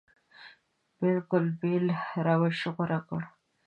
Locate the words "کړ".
3.07-3.21